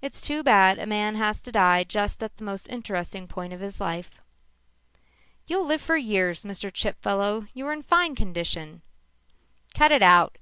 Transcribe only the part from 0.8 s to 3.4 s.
man has to die just at the most interesting